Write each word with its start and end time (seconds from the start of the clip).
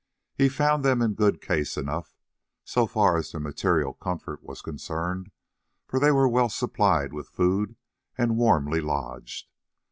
He 0.33 0.49
found 0.49 0.83
them 0.83 0.99
in 1.03 1.13
good 1.13 1.41
case 1.41 1.77
enough, 1.77 2.15
so 2.63 2.87
far 2.87 3.17
as 3.17 3.31
their 3.31 3.39
material 3.39 3.93
comfort 3.93 4.41
was 4.41 4.63
concerned, 4.63 5.29
for 5.85 5.99
they 5.99 6.09
were 6.11 6.27
well 6.27 6.49
supplied 6.49 7.13
with 7.13 7.29
food 7.29 7.75
and 8.17 8.35
warmly 8.35 8.81
lodged. 8.81 9.47